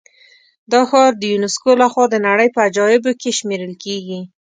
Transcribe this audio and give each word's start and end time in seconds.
دا 0.71 0.81
ښار 0.89 1.11
د 1.17 1.23
یونسکو 1.31 1.71
له 1.81 1.87
خوا 1.91 2.05
د 2.09 2.15
نړۍ 2.27 2.47
په 2.53 2.59
عجایبو 2.67 3.11
کې 3.21 3.29
شمېرل 3.39 3.73
کېږي. 3.83 4.19